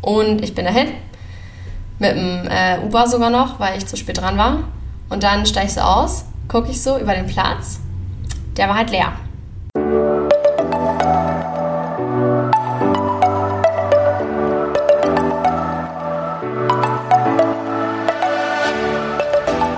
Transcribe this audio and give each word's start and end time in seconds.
Und 0.00 0.42
ich 0.42 0.54
bin 0.54 0.64
dahin, 0.64 0.88
mit 1.98 2.12
dem 2.12 2.48
äh, 2.48 2.78
Uber 2.84 3.08
sogar 3.08 3.30
noch, 3.30 3.58
weil 3.58 3.78
ich 3.78 3.86
zu 3.86 3.96
spät 3.96 4.18
dran 4.18 4.38
war. 4.38 4.64
Und 5.08 5.22
dann 5.22 5.46
steige 5.46 5.66
ich 5.66 5.74
so 5.74 5.80
aus, 5.80 6.24
gucke 6.46 6.70
ich 6.70 6.80
so 6.80 6.98
über 6.98 7.14
den 7.14 7.26
Platz. 7.26 7.80
Der 8.56 8.68
war 8.68 8.76
halt 8.76 8.90
leer. 8.90 9.12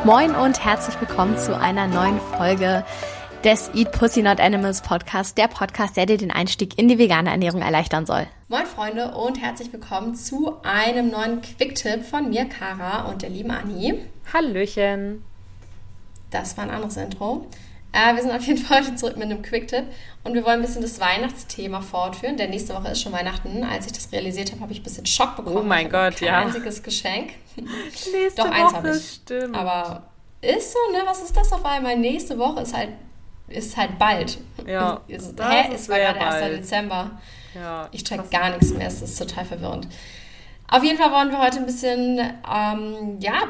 Moin 0.05 0.35
und 0.35 0.65
herzlich 0.65 1.01
willkommen 1.01 1.39
zu 1.39 1.57
einer 1.57 1.87
neuen 1.87 2.21
Folge 2.37 2.85
des 3.45 3.71
Eat 3.75 3.93
Pussy 3.93 4.23
Not 4.23 4.41
Animals 4.41 4.83
Podcast, 4.83 5.39
der 5.39 5.47
Podcast, 5.47 5.97
der 5.97 6.07
dir 6.07 6.19
den 6.19 6.31
Einstieg 6.31 6.79
in 6.79 6.89
die 6.89 6.99
vegane 6.99 7.31
Ernährung 7.31 7.63
erleichtern 7.63 8.07
soll. 8.07 8.27
Moin 8.51 8.67
Freunde 8.67 9.13
und 9.13 9.41
herzlich 9.41 9.73
willkommen 9.73 10.17
zu 10.17 10.57
einem 10.65 11.09
neuen 11.11 11.41
Quick-Tipp 11.41 12.03
von 12.05 12.31
mir, 12.31 12.47
Kara 12.47 13.09
und 13.09 13.23
der 13.23 13.31
lieben 13.31 13.53
Anni. 13.53 13.95
Hallöchen. 14.33 15.23
Das 16.33 16.57
war 16.57 16.65
ein 16.65 16.71
anderes 16.71 16.97
Intro. 16.97 17.47
Äh, 17.93 18.13
wir 18.17 18.23
sind 18.23 18.33
auf 18.33 18.43
jeden 18.43 18.59
Fall 18.65 18.97
zurück 18.97 19.17
mit 19.17 19.27
einem 19.27 19.43
Quick-Tipp 19.43 19.85
und 20.25 20.35
wir 20.35 20.45
wollen 20.45 20.57
ein 20.59 20.63
bisschen 20.63 20.83
das 20.83 20.99
Weihnachtsthema 20.99 21.81
fortführen, 21.81 22.37
denn 22.37 22.51
nächste 22.51 22.75
Woche 22.75 22.89
ist 22.89 23.03
schon 23.03 23.13
Weihnachten. 23.13 23.63
Als 23.63 23.87
ich 23.87 23.93
das 23.93 24.11
realisiert 24.11 24.51
habe, 24.51 24.63
habe 24.63 24.73
ich 24.73 24.81
ein 24.81 24.85
bisschen 24.85 25.07
Schock 25.07 25.37
bekommen. 25.37 25.57
Oh 25.59 25.63
mein 25.63 25.89
Gott, 25.89 26.17
kein 26.17 26.27
ja. 26.27 26.39
Ein 26.41 26.47
einziges 26.49 26.83
Geschenk. 26.83 27.31
Nächste 27.57 28.43
Doch, 28.43 28.51
eins 28.51 28.75
habe 28.75 28.97
ich. 28.97 29.21
stimmt. 29.23 29.57
Aber 29.57 30.03
ist 30.41 30.73
so, 30.73 30.79
ne? 30.93 31.03
Was 31.07 31.23
ist 31.23 31.37
das 31.37 31.53
auf 31.53 31.65
einmal? 31.65 31.97
Nächste 31.97 32.37
Woche 32.37 32.63
ist 32.63 32.77
halt, 32.77 32.89
ist 33.47 33.77
halt 33.77 33.97
bald. 33.97 34.39
Ja, 34.67 35.03
Ist, 35.07 35.39
das 35.39 35.49
hä? 35.53 35.69
ist 35.73 35.83
Es 35.83 35.89
war 35.89 35.97
sehr 35.97 36.13
gerade 36.15 36.27
1. 36.27 36.41
bald. 36.41 36.59
Dezember. 36.59 37.11
Ja, 37.55 37.89
Ich 37.93 38.05
check 38.05 38.31
gar 38.31 38.51
nichts 38.51 38.71
mehr, 38.73 38.87
es 38.87 39.03
ist 39.03 39.19
total 39.19 39.45
verwirrend. 39.45 39.89
Auf 40.69 40.85
jeden 40.85 40.99
Fall 40.99 41.11
wollen 41.11 41.31
wir 41.31 41.41
heute 41.41 41.59
ein 41.59 41.67
bisschen, 41.67 42.19
ähm, 42.19 43.19
ja, 43.19 43.43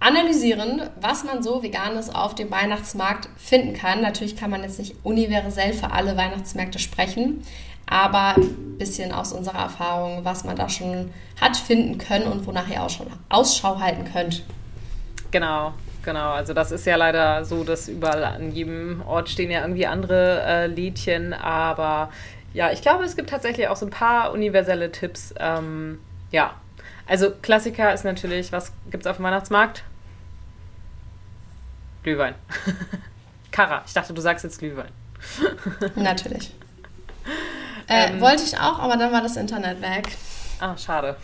analysieren, 0.00 0.82
was 1.00 1.24
man 1.24 1.42
so 1.42 1.62
Veganes 1.62 2.14
auf 2.14 2.34
dem 2.34 2.50
Weihnachtsmarkt 2.50 3.28
finden 3.36 3.72
kann. 3.72 4.02
Natürlich 4.02 4.36
kann 4.36 4.50
man 4.50 4.62
jetzt 4.62 4.78
nicht 4.78 4.96
universell 5.02 5.72
für 5.72 5.92
alle 5.92 6.16
Weihnachtsmärkte 6.16 6.78
sprechen, 6.78 7.42
aber 7.86 8.36
ein 8.36 8.76
bisschen 8.76 9.12
aus 9.12 9.32
unserer 9.32 9.60
Erfahrung, 9.60 10.24
was 10.24 10.44
man 10.44 10.56
da 10.56 10.68
schon 10.68 11.10
hat 11.40 11.56
finden 11.56 11.96
können 11.96 12.26
und 12.26 12.46
wonach 12.46 12.68
ihr 12.68 12.82
Ausschau, 12.82 13.06
Ausschau 13.30 13.80
halten 13.80 14.04
könnt. 14.04 14.44
Genau, 15.30 15.72
genau. 16.04 16.32
Also 16.32 16.54
das 16.54 16.70
ist 16.70 16.86
ja 16.86 16.96
leider 16.96 17.44
so, 17.44 17.64
dass 17.64 17.88
überall 17.88 18.24
an 18.24 18.50
jedem 18.52 19.02
Ort 19.06 19.28
stehen 19.28 19.50
ja 19.50 19.62
irgendwie 19.62 19.86
andere 19.86 20.42
äh, 20.42 20.66
Lädchen, 20.66 21.32
aber 21.32 22.10
ja, 22.52 22.70
ich 22.70 22.82
glaube, 22.82 23.04
es 23.04 23.16
gibt 23.16 23.30
tatsächlich 23.30 23.68
auch 23.68 23.76
so 23.76 23.86
ein 23.86 23.90
paar 23.90 24.32
universelle 24.32 24.92
Tipps. 24.92 25.34
Ähm, 25.38 25.98
ja, 26.30 26.54
also 27.06 27.30
Klassiker 27.42 27.92
ist 27.92 28.04
natürlich, 28.04 28.52
was 28.52 28.72
gibt's 28.90 29.06
auf 29.06 29.16
dem 29.16 29.24
Weihnachtsmarkt? 29.24 29.82
Glühwein. 32.02 32.34
Kara, 33.50 33.82
ich 33.86 33.92
dachte, 33.92 34.12
du 34.14 34.20
sagst 34.20 34.44
jetzt 34.44 34.58
Glühwein. 34.58 34.90
Natürlich. 35.96 36.52
Äh, 37.88 38.10
Ähm. 38.12 38.20
wollte 38.20 38.42
ich 38.42 38.58
auch, 38.58 38.78
aber 38.78 38.96
dann 38.96 39.12
war 39.12 39.22
das 39.22 39.36
Internet 39.36 39.80
weg. 39.80 40.08
Ah, 40.60 40.76
schade. 40.76 41.16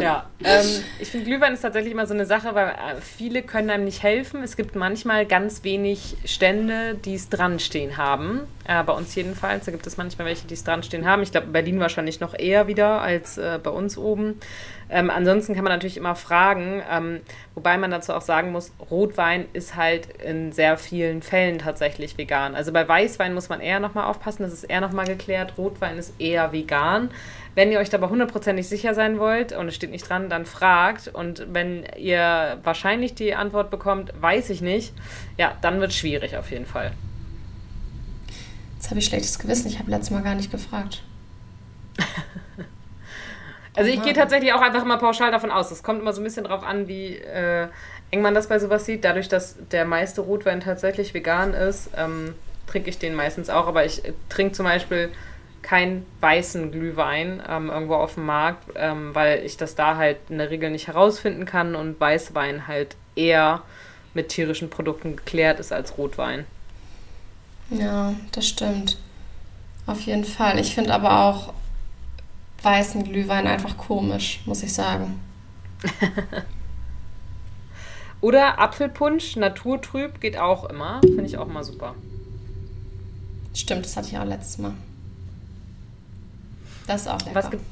Ja, 0.00 0.30
ähm, 0.44 0.66
ich 0.98 1.10
finde 1.10 1.26
Glühwein 1.26 1.54
ist 1.54 1.62
tatsächlich 1.62 1.92
immer 1.92 2.06
so 2.06 2.14
eine 2.14 2.26
Sache, 2.26 2.54
weil 2.54 2.68
äh, 2.68 3.00
viele 3.00 3.42
können 3.42 3.70
einem 3.70 3.84
nicht 3.84 4.02
helfen. 4.02 4.42
Es 4.42 4.56
gibt 4.56 4.74
manchmal 4.74 5.26
ganz 5.26 5.64
wenig 5.64 6.16
Stände, 6.24 6.94
die 6.94 7.14
es 7.14 7.28
dran 7.28 7.58
stehen 7.58 7.96
haben. 7.96 8.42
Äh, 8.66 8.82
bei 8.84 8.92
uns 8.92 9.14
jedenfalls. 9.14 9.66
Da 9.66 9.72
gibt 9.72 9.86
es 9.86 9.96
manchmal 9.96 10.26
welche, 10.26 10.46
die 10.46 10.54
es 10.54 10.64
dran 10.64 10.82
stehen 10.82 11.06
haben. 11.06 11.22
Ich 11.22 11.30
glaube, 11.30 11.46
in 11.46 11.52
Berlin 11.52 11.80
wahrscheinlich 11.80 12.20
noch 12.20 12.34
eher 12.38 12.66
wieder 12.66 13.00
als 13.00 13.38
äh, 13.38 13.58
bei 13.62 13.70
uns 13.70 13.96
oben. 13.96 14.40
Ähm, 14.88 15.10
ansonsten 15.10 15.54
kann 15.54 15.64
man 15.64 15.72
natürlich 15.72 15.96
immer 15.96 16.14
fragen, 16.14 16.80
ähm, 16.90 17.20
wobei 17.54 17.76
man 17.76 17.90
dazu 17.90 18.12
auch 18.12 18.22
sagen 18.22 18.52
muss, 18.52 18.72
Rotwein 18.90 19.46
ist 19.52 19.74
halt 19.74 20.06
in 20.22 20.52
sehr 20.52 20.78
vielen 20.78 21.22
Fällen 21.22 21.58
tatsächlich 21.58 22.16
vegan. 22.16 22.54
Also 22.54 22.72
bei 22.72 22.86
Weißwein 22.86 23.34
muss 23.34 23.48
man 23.48 23.60
eher 23.60 23.80
nochmal 23.80 24.04
aufpassen, 24.04 24.44
das 24.44 24.52
ist 24.52 24.64
eher 24.64 24.80
nochmal 24.80 25.06
geklärt. 25.06 25.54
Rotwein 25.58 25.98
ist 25.98 26.14
eher 26.20 26.52
vegan. 26.52 27.10
Wenn 27.56 27.72
ihr 27.72 27.80
euch 27.80 27.90
dabei 27.90 28.08
hundertprozentig 28.08 28.68
sicher 28.68 28.94
sein 28.94 29.18
wollt 29.18 29.52
und 29.52 29.66
es 29.66 29.74
steht 29.74 29.90
nicht 29.90 30.08
dran, 30.08 30.28
dann 30.28 30.46
fragt. 30.46 31.08
Und 31.08 31.46
wenn 31.50 31.84
ihr 31.96 32.58
wahrscheinlich 32.62 33.14
die 33.14 33.34
Antwort 33.34 33.70
bekommt, 33.70 34.12
weiß 34.20 34.50
ich 34.50 34.60
nicht, 34.60 34.92
ja, 35.36 35.56
dann 35.62 35.80
wird 35.80 35.90
es 35.90 35.96
schwierig 35.96 36.36
auf 36.36 36.50
jeden 36.52 36.66
Fall. 36.66 36.92
Jetzt 38.74 38.90
habe 38.90 39.00
ich 39.00 39.06
schlechtes 39.06 39.38
Gewissen, 39.40 39.66
ich 39.66 39.80
habe 39.80 39.90
letztes 39.90 40.10
Mal 40.10 40.22
gar 40.22 40.36
nicht 40.36 40.52
gefragt. 40.52 41.02
Also 43.76 43.90
ich 43.90 44.02
gehe 44.02 44.14
tatsächlich 44.14 44.52
auch 44.52 44.62
einfach 44.62 44.82
immer 44.82 44.96
pauschal 44.96 45.30
davon 45.30 45.50
aus. 45.50 45.70
Es 45.70 45.82
kommt 45.82 46.00
immer 46.00 46.12
so 46.12 46.20
ein 46.20 46.24
bisschen 46.24 46.44
drauf 46.44 46.64
an, 46.64 46.88
wie 46.88 47.16
äh, 47.16 47.68
eng 48.10 48.22
man 48.22 48.34
das 48.34 48.48
bei 48.48 48.58
sowas 48.58 48.86
sieht. 48.86 49.04
Dadurch, 49.04 49.28
dass 49.28 49.56
der 49.70 49.84
meiste 49.84 50.22
Rotwein 50.22 50.60
tatsächlich 50.60 51.12
vegan 51.12 51.52
ist, 51.52 51.90
ähm, 51.96 52.34
trinke 52.66 52.88
ich 52.88 52.98
den 52.98 53.14
meistens 53.14 53.50
auch. 53.50 53.66
Aber 53.66 53.84
ich 53.84 54.04
äh, 54.04 54.12
trinke 54.30 54.54
zum 54.54 54.64
Beispiel 54.64 55.10
keinen 55.60 56.06
weißen 56.20 56.70
Glühwein 56.72 57.42
ähm, 57.48 57.70
irgendwo 57.70 57.94
auf 57.94 58.14
dem 58.14 58.26
Markt, 58.26 58.64
ähm, 58.76 59.14
weil 59.14 59.44
ich 59.44 59.56
das 59.56 59.74
da 59.74 59.96
halt 59.96 60.16
in 60.28 60.38
der 60.38 60.50
Regel 60.50 60.70
nicht 60.70 60.86
herausfinden 60.86 61.44
kann 61.44 61.74
und 61.74 62.00
Weißwein 62.00 62.66
halt 62.68 62.96
eher 63.14 63.62
mit 64.14 64.28
tierischen 64.28 64.70
Produkten 64.70 65.16
geklärt 65.16 65.60
ist 65.60 65.72
als 65.72 65.98
Rotwein. 65.98 66.46
Ja, 67.70 68.14
das 68.32 68.46
stimmt. 68.46 68.96
Auf 69.86 70.00
jeden 70.02 70.24
Fall. 70.24 70.58
Ich 70.58 70.74
finde 70.74 70.94
aber 70.94 71.24
auch 71.24 71.52
weißen 72.66 73.04
Glühwein 73.04 73.46
einfach 73.46 73.76
komisch, 73.76 74.40
muss 74.44 74.62
ich 74.64 74.74
sagen. 74.74 75.20
Oder 78.20 78.58
Apfelpunsch, 78.58 79.36
naturtrüb, 79.36 80.20
geht 80.20 80.36
auch 80.36 80.64
immer. 80.64 81.00
Finde 81.02 81.26
ich 81.26 81.38
auch 81.38 81.46
mal 81.46 81.62
super. 81.62 81.94
Stimmt, 83.54 83.84
das 83.84 83.96
hatte 83.96 84.08
ich 84.08 84.18
auch 84.18 84.24
letztes 84.24 84.58
Mal. 84.58 84.72
Das 86.88 87.02
ist 87.02 87.08
auch 87.08 87.20
lecker. 87.20 87.34
Was 87.34 87.50
gibt 87.50 87.64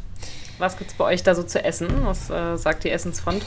was 0.59 0.78
gibt's 0.78 0.94
bei 0.94 1.05
euch 1.05 1.25
da 1.25 1.34
so 1.34 1.43
zu 1.43 1.65
essen? 1.65 1.88
Was 2.05 2.31
äh, 2.31 2.56
sagt 2.56 2.84
die 2.84 2.91
Essensfront? 2.91 3.44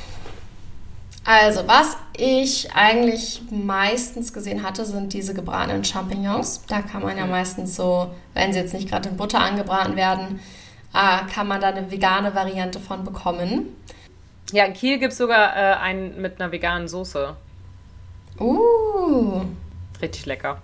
Also, 1.23 1.65
was 1.67 1.95
ich 2.17 2.73
eigentlich 2.73 3.41
meistens 3.49 4.33
gesehen 4.33 4.63
hatte, 4.63 4.85
sind 4.85 5.13
diese 5.13 5.33
gebratenen 5.33 5.85
Champignons. 5.85 6.63
Da 6.67 6.81
kann 6.81 7.03
man 7.03 7.17
ja 7.17 7.25
meistens 7.25 7.75
so, 7.77 8.11
wenn 8.33 8.51
sie 8.51 8.59
jetzt 8.59 8.73
nicht 8.73 8.89
gerade 8.89 9.09
in 9.09 9.17
Butter 9.17 9.39
angebraten 9.39 9.95
werden, 9.95 10.39
äh, 10.93 11.25
kann 11.33 11.47
man 11.47 11.61
da 11.61 11.67
eine 11.69 11.89
vegane 11.91 12.33
Variante 12.35 12.79
von 12.79 13.03
bekommen. 13.03 13.67
Ja, 14.51 14.65
in 14.65 14.73
Kiel 14.73 14.97
gibt 14.99 15.11
es 15.11 15.17
sogar 15.17 15.55
äh, 15.55 15.75
einen 15.75 16.21
mit 16.21 16.39
einer 16.39 16.51
veganen 16.51 16.87
Soße. 16.87 17.35
Uh, 18.39 19.41
Richtig 20.01 20.25
lecker. 20.25 20.61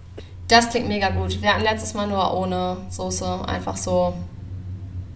das 0.48 0.70
klingt 0.70 0.88
mega 0.88 1.10
gut. 1.10 1.42
Wir 1.42 1.50
hatten 1.54 1.64
letztes 1.64 1.94
Mal 1.94 2.08
nur 2.08 2.34
ohne 2.34 2.78
Soße, 2.90 3.48
einfach 3.48 3.76
so 3.76 4.14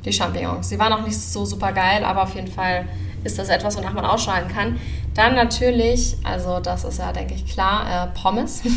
die 0.04 0.12
Champignons. 0.12 0.70
Sie 0.70 0.80
waren 0.80 0.92
auch 0.94 1.06
nicht 1.06 1.20
so 1.20 1.46
super 1.46 1.72
geil, 1.72 2.04
aber 2.04 2.24
auf 2.24 2.34
jeden 2.36 2.48
Fall 2.52 2.88
ist 3.24 3.38
das 3.38 3.50
etwas, 3.50 3.78
wonach 3.78 3.94
man 3.94 4.06
ausschalten 4.06 4.50
kann. 4.52 4.80
Dann 5.14 5.36
natürlich, 5.36 6.18
also 6.24 6.60
das 6.60 6.84
ist 6.84 7.00
ja, 7.00 7.12
denke 7.12 7.34
ich, 7.36 7.46
klar, 7.48 8.06
äh, 8.06 8.20
Pommes. 8.20 8.62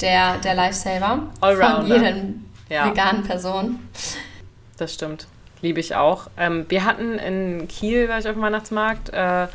Der, 0.00 0.38
der 0.38 0.54
Lifesaver 0.54 1.08
von 1.08 1.28
Allrounder. 1.40 1.96
jeder 1.96 2.16
Ja. 2.68 2.86
veganen 2.88 3.24
Person. 3.24 3.80
Das 4.78 4.94
stimmt. 4.94 5.26
Liebe 5.60 5.80
ich 5.80 5.96
auch. 5.96 6.28
Ähm, 6.36 6.66
wir 6.68 6.84
hatten 6.84 7.18
in 7.18 7.68
Kiel, 7.68 8.08
war 8.08 8.18
ich 8.18 8.28
auf 8.28 8.34
dem 8.34 8.42
Weihnachtsmarkt, 8.42 9.10
äh, 9.10 9.48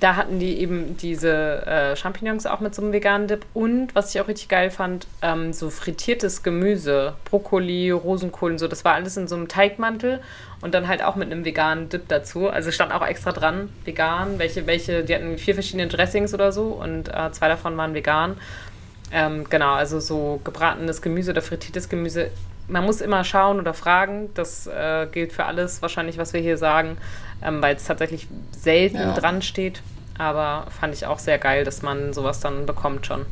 da 0.00 0.16
hatten 0.16 0.38
die 0.38 0.58
eben 0.58 0.96
diese 0.98 1.66
äh, 1.66 1.96
Champignons 1.96 2.44
auch 2.44 2.60
mit 2.60 2.74
so 2.74 2.82
einem 2.82 2.92
veganen 2.92 3.26
Dip 3.26 3.46
und, 3.54 3.94
was 3.94 4.14
ich 4.14 4.20
auch 4.20 4.28
richtig 4.28 4.48
geil 4.48 4.70
fand, 4.70 5.06
ähm, 5.22 5.52
so 5.52 5.70
frittiertes 5.70 6.42
Gemüse, 6.42 7.14
Brokkoli, 7.24 7.90
Rosenkohl 7.90 8.52
und 8.52 8.58
so. 8.58 8.68
Das 8.68 8.84
war 8.84 8.94
alles 8.94 9.16
in 9.16 9.28
so 9.28 9.36
einem 9.36 9.48
Teigmantel 9.48 10.20
und 10.60 10.74
dann 10.74 10.88
halt 10.88 11.02
auch 11.02 11.16
mit 11.16 11.32
einem 11.32 11.44
veganen 11.44 11.88
Dip 11.88 12.06
dazu. 12.08 12.48
Also 12.48 12.70
stand 12.70 12.92
auch 12.92 13.04
extra 13.06 13.32
dran, 13.32 13.70
vegan. 13.84 14.38
Welche, 14.38 14.66
welche, 14.66 15.04
die 15.04 15.14
hatten 15.14 15.38
vier 15.38 15.54
verschiedene 15.54 15.86
Dressings 15.86 16.34
oder 16.34 16.52
so 16.52 16.64
und 16.64 17.08
äh, 17.08 17.32
zwei 17.32 17.48
davon 17.48 17.76
waren 17.76 17.94
vegan. 17.94 18.36
Ähm, 19.10 19.48
genau, 19.48 19.72
also 19.72 20.00
so 20.00 20.38
gebratenes 20.44 21.00
Gemüse 21.00 21.30
oder 21.30 21.40
frittiertes 21.40 21.88
Gemüse. 21.88 22.30
Man 22.68 22.84
muss 22.84 23.00
immer 23.00 23.24
schauen 23.24 23.58
oder 23.58 23.74
fragen. 23.74 24.28
Das 24.34 24.66
äh, 24.66 25.06
gilt 25.10 25.32
für 25.32 25.44
alles 25.46 25.80
wahrscheinlich, 25.82 26.18
was 26.18 26.32
wir 26.32 26.40
hier 26.40 26.58
sagen, 26.58 26.98
ähm, 27.42 27.62
weil 27.62 27.76
es 27.76 27.84
tatsächlich 27.84 28.28
selten 28.52 28.98
Ja. 28.98 29.12
dran 29.14 29.42
steht. 29.42 29.82
Aber 30.18 30.66
fand 30.78 30.94
ich 30.94 31.06
auch 31.06 31.18
sehr 31.18 31.38
geil, 31.38 31.64
dass 31.64 31.82
man 31.82 32.12
sowas 32.12 32.40
dann 32.40 32.66
bekommt 32.66 33.06
schon. 33.06 33.24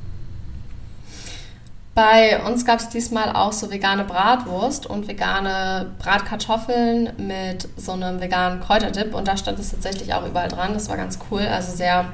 Bei 1.95 2.43
uns 2.45 2.67
gab 2.67 2.79
es 2.79 2.91
diesmal 2.91 3.33
auch 3.35 3.53
so 3.53 3.71
vegane 3.71 4.05
Bratwurst 4.05 4.87
und 4.87 5.09
vegane 5.09 5.93
Bratkartoffeln 5.99 7.11
mit 7.17 7.69
so 7.79 7.93
einem 7.93 8.21
veganen 8.21 8.61
Kräuterdip. 8.61 9.15
Und 9.15 9.27
da 9.29 9.37
stand 9.39 9.59
es 9.59 9.71
tatsächlich 9.71 10.13
auch 10.13 10.27
überall 10.27 10.49
dran. 10.49 10.75
Das 10.75 10.91
war 10.91 10.99
ganz 10.99 11.19
cool. 11.31 11.41
Also 11.47 11.75
sehr 11.75 12.13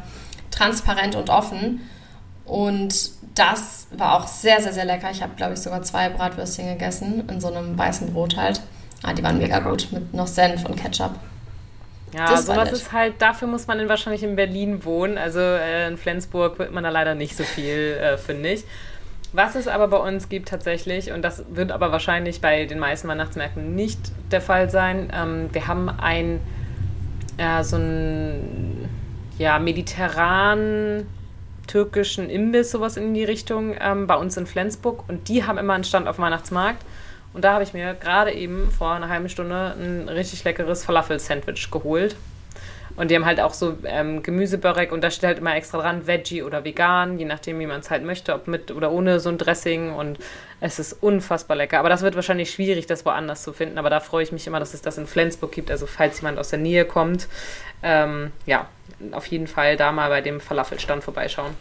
transparent 0.53 1.17
und 1.17 1.31
offen. 1.31 1.81
Und 2.45 3.11
das 3.35 3.87
war 3.97 4.15
auch 4.15 4.27
sehr, 4.27 4.61
sehr, 4.61 4.73
sehr 4.73 4.85
lecker. 4.85 5.11
Ich 5.11 5.23
habe, 5.23 5.35
glaube 5.37 5.55
ich, 5.55 5.61
sogar 5.61 5.83
zwei 5.83 6.09
Bratwürstchen 6.09 6.69
gegessen 6.69 7.29
in 7.29 7.41
so 7.41 7.49
einem 7.49 7.77
weißen 7.77 8.13
Brot 8.13 8.37
halt. 8.37 8.61
Ah, 9.03 9.13
die 9.13 9.23
waren 9.23 9.39
mega 9.39 9.59
gut 9.59 9.89
mit 9.91 10.15
noch 10.15 10.27
Senf 10.27 10.65
und 10.65 10.77
Ketchup. 10.77 11.13
Ja, 12.15 12.27
das 12.27 12.47
sowas 12.47 12.71
ist 12.73 12.93
halt, 12.93 13.15
dafür 13.21 13.49
muss 13.49 13.67
man 13.67 13.81
in, 13.81 13.89
wahrscheinlich 13.89 14.23
in 14.23 14.37
Berlin 14.37 14.85
wohnen. 14.85 15.17
Also 15.17 15.41
äh, 15.41 15.89
in 15.89 15.97
Flensburg 15.97 16.59
wird 16.59 16.73
man 16.73 16.85
da 16.85 16.91
leider 16.91 17.15
nicht 17.15 17.37
so 17.37 17.43
viel, 17.43 17.99
äh, 18.01 18.19
finde 18.19 18.51
ich. 18.51 18.65
Was 19.33 19.55
es 19.55 19.67
aber 19.67 19.89
bei 19.89 19.97
uns 19.97 20.29
gibt 20.29 20.51
tatsächlich, 20.51 21.11
und 21.11 21.23
das 21.23 21.43
wird 21.49 21.73
aber 21.73 21.91
wahrscheinlich 21.91 22.43
bei 22.43 22.67
den 22.67 22.79
meisten 22.79 23.09
Weihnachtsmärkten 23.09 23.75
nicht 23.75 23.99
der 24.31 24.43
Fall 24.43 24.69
sein, 24.69 25.11
ähm, 25.15 25.49
wir 25.53 25.67
haben 25.69 25.89
ein, 25.89 26.41
äh, 27.39 27.65
so 27.65 27.77
ein, 27.77 28.91
ja, 29.39 29.59
mediterran 29.59 31.07
türkischen 31.73 32.29
Imbiss, 32.29 32.71
sowas 32.71 32.99
in 32.99 33.15
die 33.15 33.25
Richtung, 33.25 33.75
ähm, 33.81 34.07
bei 34.07 34.17
uns 34.17 34.37
in 34.37 34.47
Flensburg. 34.47 35.09
Und 35.09 35.29
die 35.29 35.45
haben 35.45 35.57
immer 35.57 35.73
einen 35.73 35.85
Stand 35.85 36.07
auf 36.07 36.17
dem 36.17 36.25
Weihnachtsmarkt. 36.25 36.85
Und 37.33 37.45
da 37.45 37.55
habe 37.55 37.65
ich 37.65 37.73
mir 37.73 37.95
gerade 37.95 38.31
eben 38.33 38.71
vor 38.71 38.93
einer 38.93 39.09
halben 39.09 39.31
Stunde 39.31 39.75
ein 39.79 40.07
richtig 40.11 40.45
leckeres 40.45 40.85
Falafel-Sandwich 40.85 41.71
geholt. 41.71 42.15
Und 42.97 43.11
die 43.11 43.17
haben 43.17 43.25
halt 43.25 43.41
auch 43.41 43.55
so 43.55 43.77
ähm, 43.85 44.23
Gemüsebörek 44.23 44.93
und 44.93 45.03
da 45.03 45.11
steht 45.11 45.25
halt 45.25 45.39
immer 45.39 45.55
extra 45.57 45.79
dran, 45.79 46.07
Veggie 46.07 46.43
oder 46.43 46.65
vegan, 46.65 47.19
je 47.19 47.25
nachdem, 47.25 47.59
wie 47.59 47.67
man 47.67 47.81
es 47.81 47.91
halt 47.91 48.05
möchte, 48.05 48.35
ob 48.35 48.49
mit 48.49 48.71
oder 48.71 48.93
ohne 48.93 49.19
so 49.19 49.31
ein 49.31 49.39
Dressing. 49.39 49.93
Und 49.93 50.19
es 50.61 50.79
ist 50.79 50.93
unfassbar 51.03 51.57
lecker. 51.57 51.79
Aber 51.79 51.89
das 51.89 52.03
wird 52.03 52.17
wahrscheinlich 52.17 52.51
schwierig, 52.51 52.87
das 52.87 53.05
woanders 53.05 53.43
zu 53.43 53.53
finden. 53.53 53.79
Aber 53.79 53.91
da 53.91 54.01
freue 54.01 54.23
ich 54.23 54.33
mich 54.33 54.47
immer, 54.47 54.61
dass 54.61 54.75
es 54.75 54.83
das 54.83 54.99
in 54.99 55.07
Flensburg 55.07 55.53
gibt. 55.53 55.71
Also 55.71 55.87
falls 55.87 56.21
jemand 56.21 56.39
aus 56.39 56.51
der 56.51 56.59
Nähe 56.59 56.85
kommt, 56.85 57.29
ähm, 57.83 58.31
ja, 58.47 58.69
auf 59.13 59.27
jeden 59.27 59.47
Fall 59.47 59.77
da 59.77 59.91
mal 59.91 60.09
bei 60.09 60.21
dem 60.21 60.41
Falafelstand 60.41 61.03
vorbeischauen. 61.03 61.55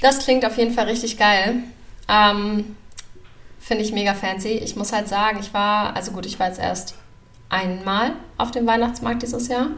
Das 0.00 0.18
klingt 0.18 0.44
auf 0.44 0.56
jeden 0.56 0.72
Fall 0.72 0.86
richtig 0.86 1.18
geil. 1.18 1.56
Ähm, 2.08 2.76
Finde 3.60 3.82
ich 3.82 3.92
mega 3.92 4.14
fancy. 4.14 4.50
Ich 4.50 4.76
muss 4.76 4.92
halt 4.92 5.08
sagen, 5.08 5.38
ich 5.40 5.52
war, 5.52 5.96
also 5.96 6.12
gut, 6.12 6.24
ich 6.24 6.38
war 6.38 6.46
jetzt 6.46 6.60
erst 6.60 6.94
einmal 7.48 8.12
auf 8.36 8.50
dem 8.50 8.66
Weihnachtsmarkt 8.66 9.22
dieses 9.22 9.48
Jahr. 9.48 9.68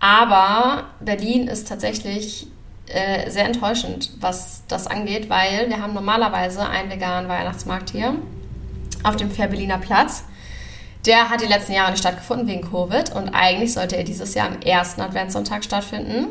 Aber 0.00 0.84
Berlin 1.00 1.48
ist 1.48 1.68
tatsächlich 1.68 2.46
äh, 2.86 3.30
sehr 3.30 3.46
enttäuschend, 3.46 4.10
was 4.20 4.62
das 4.68 4.86
angeht, 4.86 5.30
weil 5.30 5.68
wir 5.68 5.80
haben 5.80 5.94
normalerweise 5.94 6.68
einen 6.68 6.90
veganen 6.90 7.28
Weihnachtsmarkt 7.30 7.90
hier 7.90 8.14
auf 9.02 9.16
dem 9.16 9.30
Fair 9.30 9.48
Berliner 9.48 9.78
Platz. 9.78 10.24
Der 11.06 11.28
hat 11.30 11.40
die 11.40 11.46
letzten 11.46 11.72
Jahre 11.72 11.90
nicht 11.90 12.00
stattgefunden 12.00 12.46
wegen 12.46 12.70
Covid 12.70 13.14
und 13.14 13.30
eigentlich 13.30 13.74
sollte 13.74 13.96
er 13.96 14.04
dieses 14.04 14.34
Jahr 14.34 14.48
am 14.48 14.60
ersten 14.60 15.00
Adventssonntag 15.00 15.64
stattfinden. 15.64 16.28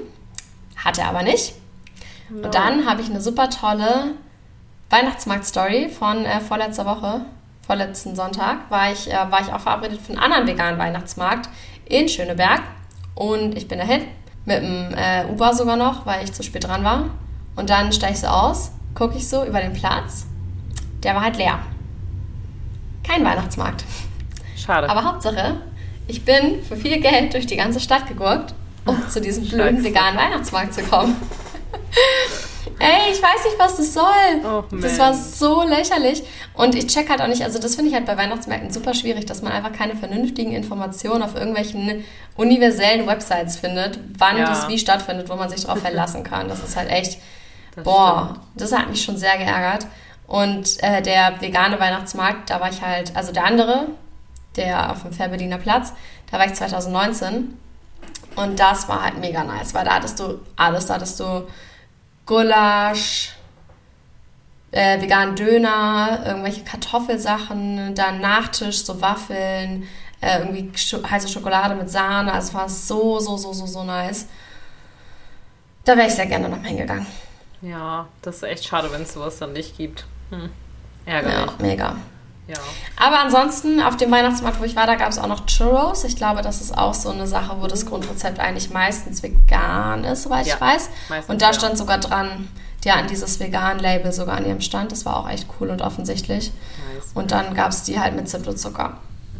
Hat 0.75 0.97
er 0.97 1.07
aber 1.07 1.23
nicht. 1.23 1.53
No. 2.29 2.45
Und 2.45 2.55
dann 2.55 2.87
habe 2.87 3.01
ich 3.01 3.09
eine 3.09 3.21
super 3.21 3.49
tolle 3.49 4.13
Weihnachtsmarkt-Story 4.89 5.89
von 5.89 6.25
äh, 6.25 6.39
vorletzter 6.39 6.85
Woche, 6.85 7.25
vorletzten 7.65 8.15
Sonntag, 8.15 8.69
war 8.69 8.91
ich, 8.91 9.11
äh, 9.11 9.31
war 9.31 9.41
ich 9.41 9.51
auch 9.51 9.59
verabredet 9.59 9.99
für 10.01 10.13
einen 10.13 10.21
anderen 10.21 10.47
veganen 10.47 10.79
Weihnachtsmarkt 10.79 11.49
in 11.85 12.09
Schöneberg. 12.09 12.61
Und 13.15 13.55
ich 13.57 13.67
bin 13.67 13.79
dahin, 13.79 14.01
mit 14.45 14.61
dem 14.61 14.93
äh, 14.95 15.25
Uber 15.31 15.53
sogar 15.53 15.75
noch, 15.75 16.05
weil 16.05 16.23
ich 16.23 16.33
zu 16.33 16.43
spät 16.43 16.65
dran 16.65 16.83
war. 16.83 17.09
Und 17.55 17.69
dann 17.69 17.93
steige 17.93 18.13
ich 18.13 18.19
so 18.19 18.27
aus, 18.27 18.71
gucke 18.95 19.17
ich 19.17 19.27
so 19.27 19.45
über 19.45 19.59
den 19.59 19.73
Platz. 19.73 20.25
Der 21.03 21.15
war 21.15 21.23
halt 21.23 21.37
leer. 21.37 21.59
Kein 23.03 23.23
Weihnachtsmarkt. 23.23 23.83
Schade. 24.55 24.89
Aber 24.89 25.03
Hauptsache, 25.03 25.57
ich 26.07 26.23
bin 26.25 26.63
für 26.63 26.77
viel 26.77 26.99
Geld 26.99 27.33
durch 27.33 27.45
die 27.45 27.57
ganze 27.57 27.79
Stadt 27.79 28.07
gegurkt, 28.07 28.53
um 28.85 29.07
zu 29.09 29.21
diesem 29.21 29.47
blöden 29.47 29.83
veganen 29.83 30.17
Weihnachtsmarkt 30.17 30.73
zu 30.73 30.83
kommen. 30.83 31.15
Ey, 32.83 33.11
ich 33.13 33.21
weiß 33.21 33.45
nicht, 33.45 33.57
was 33.57 33.77
das 33.77 33.93
soll. 33.93 34.03
Oh, 34.43 34.63
das 34.75 34.99
war 34.99 35.13
so 35.13 35.63
lächerlich. 35.63 36.23
Und 36.53 36.75
ich 36.75 36.87
check 36.87 37.09
halt 37.09 37.21
auch 37.21 37.27
nicht, 37.27 37.41
also 37.43 37.59
das 37.59 37.75
finde 37.75 37.89
ich 37.89 37.95
halt 37.95 38.05
bei 38.05 38.17
Weihnachtsmärkten 38.17 38.71
super 38.71 38.93
schwierig, 38.93 39.25
dass 39.25 39.41
man 39.41 39.53
einfach 39.53 39.71
keine 39.71 39.95
vernünftigen 39.95 40.51
Informationen 40.51 41.23
auf 41.23 41.35
irgendwelchen 41.35 42.03
universellen 42.35 43.07
Websites 43.07 43.57
findet, 43.57 43.99
wann 44.17 44.37
ja. 44.37 44.45
das 44.45 44.67
wie 44.67 44.77
stattfindet, 44.77 45.29
wo 45.29 45.35
man 45.35 45.49
sich 45.49 45.61
darauf 45.61 45.79
verlassen 45.79 46.23
kann. 46.29 46.49
Das 46.49 46.61
ist 46.61 46.75
halt 46.75 46.89
echt, 46.89 47.19
das 47.75 47.83
boah, 47.83 48.31
stimmt. 48.31 48.61
das 48.61 48.71
hat 48.77 48.89
mich 48.89 49.01
schon 49.01 49.17
sehr 49.17 49.37
geärgert. 49.37 49.87
Und 50.27 50.81
äh, 50.83 51.01
der 51.01 51.41
vegane 51.41 51.79
Weihnachtsmarkt, 51.79 52.49
da 52.49 52.59
war 52.59 52.69
ich 52.69 52.81
halt, 52.81 53.15
also 53.15 53.31
der 53.31 53.45
andere, 53.45 53.87
der 54.55 54.91
auf 54.91 55.03
dem 55.03 55.13
Fährberliner 55.13 55.57
Platz, 55.57 55.93
da 56.31 56.37
war 56.37 56.45
ich 56.45 56.53
2019. 56.53 57.57
Und 58.35 58.59
das 58.59 58.89
war 58.89 59.03
halt 59.03 59.19
mega 59.19 59.43
nice, 59.43 59.73
weil 59.73 59.85
da 59.85 59.95
hattest 59.95 60.19
du 60.19 60.39
alles, 60.55 60.87
da 60.87 60.95
hattest 60.95 61.19
du 61.19 61.47
Gulasch, 62.25 63.33
äh, 64.71 65.01
veganen 65.01 65.35
Döner, 65.35 66.23
irgendwelche 66.25 66.63
Kartoffelsachen, 66.63 67.93
dann 67.95 68.21
Nachtisch, 68.21 68.83
so 68.83 69.01
Waffeln, 69.01 69.87
äh, 70.21 70.39
irgendwie 70.39 70.71
heiße 71.09 71.27
Schokolade 71.27 71.75
mit 71.75 71.89
Sahne. 71.89 72.33
Also 72.33 72.49
es 72.49 72.53
war 72.53 72.69
so, 72.69 73.19
so, 73.19 73.37
so, 73.37 73.53
so, 73.53 73.65
so 73.65 73.83
nice. 73.83 74.27
Da 75.85 75.97
wäre 75.97 76.07
ich 76.07 76.15
sehr 76.15 76.25
gerne 76.25 76.49
noch 76.49 76.63
hingegangen. 76.63 77.05
Ja, 77.61 78.07
das 78.21 78.37
ist 78.37 78.43
echt 78.43 78.65
schade, 78.65 78.91
wenn 78.91 79.03
es 79.03 79.13
sowas 79.13 79.37
dann 79.37 79.53
nicht 79.53 79.77
gibt. 79.77 80.05
Hm. 80.29 80.49
Ärgerlich. 81.05 81.51
Ja, 81.51 81.53
mega. 81.59 81.95
Ja. 82.47 82.57
Aber 82.97 83.19
ansonsten, 83.21 83.81
auf 83.81 83.95
dem 83.95 84.11
Weihnachtsmarkt, 84.11 84.59
wo 84.59 84.65
ich 84.65 84.75
war, 84.75 84.85
da 84.85 84.95
gab 84.95 85.09
es 85.09 85.17
auch 85.17 85.27
noch 85.27 85.45
Churros. 85.45 86.03
Ich 86.03 86.15
glaube, 86.15 86.41
das 86.41 86.59
ist 86.61 86.77
auch 86.77 86.93
so 86.93 87.09
eine 87.09 87.25
Sache, 87.25 87.55
wo 87.61 87.67
das 87.67 87.85
Grundrezept 87.85 88.39
eigentlich 88.39 88.69
meistens 88.69 89.23
vegan 89.23 90.03
ist, 90.03 90.23
soweit 90.23 90.45
ja, 90.45 90.55
ich 90.55 90.61
weiß. 90.61 90.89
Und 91.27 91.41
da 91.41 91.47
ja. 91.47 91.53
stand 91.53 91.77
sogar 91.77 91.99
dran, 91.99 92.49
die 92.83 92.91
hatten 92.91 93.07
dieses 93.07 93.39
Vegan-Label 93.39 94.11
sogar 94.11 94.37
an 94.37 94.45
ihrem 94.45 94.61
Stand. 94.61 94.91
Das 94.91 95.05
war 95.05 95.17
auch 95.17 95.29
echt 95.29 95.47
cool 95.59 95.69
und 95.69 95.81
offensichtlich. 95.81 96.51
Nice. 96.95 97.11
Und 97.13 97.31
dann 97.31 97.53
gab 97.53 97.71
es 97.71 97.83
die 97.83 97.99
halt 97.99 98.15
mit 98.15 98.27
Zimt 98.27 98.47
und 98.47 98.57
Zucker. 98.57 98.97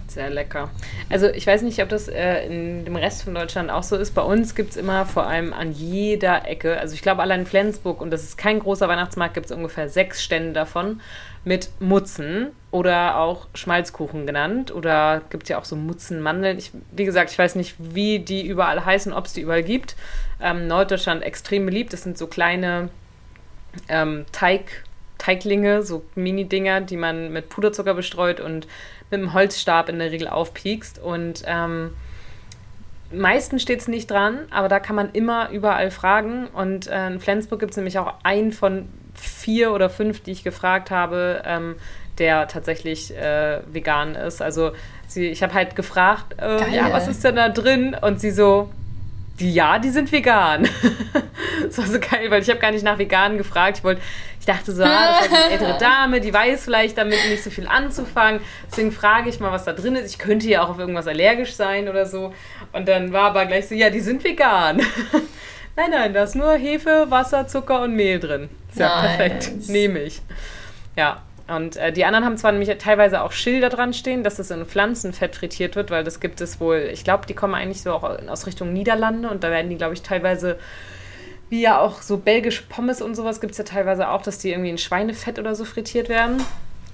Sehr 0.08 0.30
lecker. 0.30 0.70
Also 1.10 1.28
ich 1.28 1.48
weiß 1.48 1.64
nicht, 1.64 1.82
ob 1.82 1.90
das 1.90 2.08
äh, 2.08 2.46
in 2.46 2.86
dem 2.86 2.96
Rest 2.96 3.24
von 3.24 3.34
Deutschland 3.34 3.72
auch 3.72 3.84
so 3.84 3.96
ist. 3.96 4.14
Bei 4.14 4.22
uns 4.22 4.54
gibt 4.54 4.72
es 4.72 4.78
immer 4.78 5.06
vor 5.06 5.26
allem 5.26 5.54
an 5.54 5.72
jeder 5.72 6.48
Ecke, 6.48 6.80
also 6.80 6.94
ich 6.94 7.02
glaube 7.02 7.22
allein 7.24 7.42
in 7.42 7.46
Flensburg, 7.48 8.00
und 8.00 8.12
das 8.12 8.24
ist 8.24 8.38
kein 8.38 8.60
großer 8.60 8.88
Weihnachtsmarkt, 8.88 9.34
gibt 9.34 9.48
es 9.48 9.52
ungefähr 9.52 9.90
sechs 9.90 10.22
Stände 10.22 10.54
davon 10.54 11.02
mit 11.44 11.70
Mutzen 11.80 12.52
oder 12.74 13.20
auch 13.20 13.46
Schmalzkuchen 13.54 14.26
genannt. 14.26 14.74
Oder 14.74 15.22
gibt 15.30 15.44
es 15.44 15.50
ja 15.50 15.60
auch 15.60 15.64
so 15.64 15.76
Mutzenmandeln. 15.76 16.58
Ich, 16.58 16.72
wie 16.92 17.06
gesagt, 17.06 17.30
ich 17.30 17.38
weiß 17.38 17.54
nicht, 17.54 17.76
wie 17.78 18.18
die 18.18 18.48
überall 18.48 18.84
heißen, 18.84 19.14
ob 19.14 19.28
es 19.28 19.34
die 19.34 19.42
überall 19.42 19.62
gibt. 19.62 19.96
Ähm, 20.42 20.66
Norddeutschland 20.66 21.22
extrem 21.22 21.68
beliebt. 21.68 21.94
Das 21.94 22.02
sind 22.02 22.18
so 22.18 22.26
kleine 22.26 22.90
ähm, 23.90 24.26
Teig, 24.32 24.84
Teiglinge, 25.20 25.84
so 25.84 26.04
Mini-Dinger, 26.16 26.82
die 26.82 26.98
man 26.98 27.32
mit 27.32 27.50
Puderzucker 27.50 27.94
bestreut 27.94 28.40
und 28.40 28.68
mit 29.12 29.20
einem 29.20 29.34
Holzstab 29.34 29.88
in 29.88 30.00
der 30.00 30.10
Regel 30.10 30.28
aufpiekst. 30.28 30.98
Und 30.98 31.44
ähm, 31.46 31.92
meistens 33.12 33.62
steht 33.62 33.82
es 33.82 33.88
nicht 33.88 34.10
dran, 34.10 34.40
aber 34.50 34.68
da 34.68 34.80
kann 34.80 34.96
man 34.96 35.12
immer 35.12 35.52
überall 35.52 35.92
fragen. 35.92 36.48
Und 36.48 36.88
äh, 36.88 37.06
in 37.06 37.20
Flensburg 37.20 37.60
gibt 37.60 37.74
es 37.74 37.78
nämlich 37.78 38.00
auch 38.00 38.16
einen 38.24 38.52
von 38.52 38.90
vier 39.14 39.74
oder 39.74 39.92
fünf, 39.92 40.22
die 40.22 40.32
ich 40.32 40.44
gefragt 40.44 40.90
habe, 40.90 41.44
ähm, 41.46 41.76
der 42.20 42.48
tatsächlich 42.48 43.16
äh, 43.16 43.60
vegan 43.72 44.16
ist. 44.16 44.42
Also 44.42 44.72
sie, 45.08 45.28
ich 45.28 45.44
habe 45.44 45.54
halt 45.54 45.76
gefragt, 45.76 46.36
äh, 46.40 46.74
ja, 46.74 46.92
was 46.92 47.08
ist 47.08 47.24
denn 47.24 47.36
da 47.36 47.50
drin? 47.50 47.96
Und 48.00 48.20
sie 48.20 48.32
so, 48.32 48.70
die, 49.40 49.54
ja, 49.54 49.80
die 49.80 49.90
sind 49.90 50.12
vegan. 50.12 50.68
das 51.64 51.78
war 51.78 51.88
so 51.88 52.00
geil, 52.00 52.30
weil 52.30 52.42
ich 52.42 52.50
habe 52.50 52.60
gar 52.60 52.72
nicht 52.72 52.84
nach 52.84 53.00
vegan 53.00 53.38
gefragt. 53.38 53.80
Ich 53.80 53.84
wollte, 53.84 54.02
ich 54.40 54.46
dachte 54.46 54.72
so, 54.72 54.84
ah, 54.84 55.18
das 55.20 55.28
ist 55.28 55.34
eine 55.34 55.44
ältere 55.52 55.78
Dame, 55.80 56.22
die 56.22 56.34
weiß 56.34 56.64
vielleicht 56.64 56.98
damit 56.98 57.18
nicht 57.30 57.44
so 57.44 57.50
viel 57.50 57.68
anzufangen. 57.68 58.42
Deswegen 58.70 58.92
frage 58.92 59.30
ich 59.30 59.40
mal, 59.40 59.52
was 59.52 59.66
da 59.66 59.74
drin 59.74 59.96
ist. 59.96 60.12
Ich 60.12 60.20
könnte 60.20 60.48
ja 60.48 60.64
auch 60.64 60.70
auf 60.70 60.80
irgendwas 60.80 61.08
allergisch 61.08 61.56
sein 61.56 61.90
oder 61.90 62.06
so. 62.06 62.34
Und 62.74 62.88
dann 62.88 63.12
war 63.12 63.30
aber 63.30 63.46
gleich 63.46 63.68
so, 63.68 63.76
ja, 63.76 63.90
die 63.90 64.02
sind 64.02 64.24
vegan. 64.24 64.78
nein, 65.76 65.90
nein, 65.90 66.14
da 66.14 66.24
ist 66.24 66.36
nur 66.36 66.54
Hefe, 66.54 67.08
Wasser, 67.10 67.48
Zucker 67.48 67.82
und 67.82 67.96
Mehl 67.96 68.20
drin. 68.20 68.50
Ist 68.70 68.80
ja 68.80 69.02
nice. 69.02 69.18
perfekt. 69.18 69.70
Nehme 69.70 70.04
ich. 70.04 70.22
Ja, 70.96 71.24
und 71.48 71.76
äh, 71.76 71.92
die 71.92 72.06
anderen 72.06 72.24
haben 72.24 72.38
zwar 72.38 72.52
nämlich 72.54 72.76
teilweise 72.78 73.22
auch 73.22 73.34
Schilder 73.34 73.70
dran 73.70 73.94
stehen, 73.94 74.24
dass 74.24 74.40
es 74.40 74.50
in 74.50 74.66
Pflanzenfett 74.66 75.36
frittiert 75.36 75.76
wird, 75.76 75.92
weil 75.92 76.04
das 76.04 76.20
gibt 76.20 76.40
es 76.40 76.60
wohl, 76.62 76.90
ich 76.92 77.04
glaube, 77.04 77.26
die 77.28 77.34
kommen 77.34 77.54
eigentlich 77.54 77.82
so 77.82 77.92
auch 77.92 78.04
aus 78.04 78.48
Richtung 78.48 78.72
Niederlande 78.72 79.30
und 79.30 79.44
da 79.44 79.52
werden 79.52 79.70
die, 79.70 79.76
glaube 79.76 79.94
ich, 79.94 80.02
teilweise, 80.02 80.58
wie 81.50 81.62
ja 81.62 81.80
auch 81.80 82.02
so 82.02 82.18
belgische 82.18 82.64
Pommes 82.64 83.02
und 83.02 83.16
sowas 83.16 83.42
gibt 83.42 83.52
es 83.52 83.58
ja 83.58 83.66
teilweise 83.66 84.10
auch, 84.10 84.22
dass 84.22 84.38
die 84.38 84.52
irgendwie 84.52 84.70
in 84.70 84.78
Schweinefett 84.78 85.38
oder 85.38 85.54
so 85.54 85.66
frittiert 85.66 86.08
werden. 86.08 86.42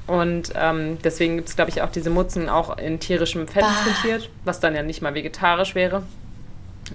Und 0.07 0.53
ähm, 0.55 0.97
deswegen 1.03 1.35
gibt 1.35 1.49
es, 1.49 1.55
glaube 1.55 1.69
ich, 1.69 1.83
auch 1.83 1.91
diese 1.91 2.09
Mutzen 2.09 2.49
auch 2.49 2.75
in 2.79 2.99
tierischem 2.99 3.47
Fett 3.47 3.61
bah. 3.61 3.69
frittiert, 3.83 4.31
was 4.43 4.59
dann 4.59 4.73
ja 4.73 4.81
nicht 4.81 5.03
mal 5.03 5.13
vegetarisch 5.13 5.75
wäre. 5.75 6.01